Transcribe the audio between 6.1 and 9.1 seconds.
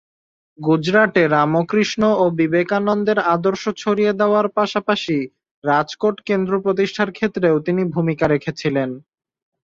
কেন্দ্র প্রতিষ্ঠার ক্ষেত্রেও তিনি ভূমিকা রেখেছিলেন।